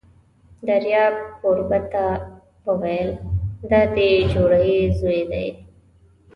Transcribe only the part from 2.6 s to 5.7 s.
وویل: دا دې جوړې زوی دی!